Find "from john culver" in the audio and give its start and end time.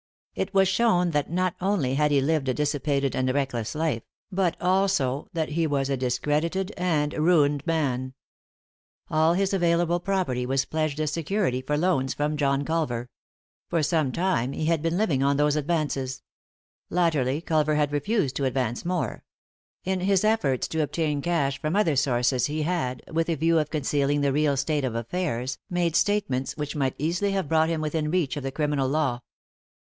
12.15-13.09